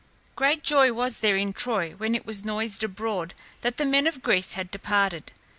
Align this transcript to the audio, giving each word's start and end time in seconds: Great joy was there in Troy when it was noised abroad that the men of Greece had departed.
Great 0.35 0.63
joy 0.63 0.91
was 0.91 1.17
there 1.17 1.35
in 1.35 1.53
Troy 1.53 1.91
when 1.91 2.15
it 2.15 2.25
was 2.25 2.43
noised 2.43 2.83
abroad 2.83 3.35
that 3.61 3.77
the 3.77 3.85
men 3.85 4.07
of 4.07 4.23
Greece 4.23 4.53
had 4.53 4.71
departed. 4.71 5.31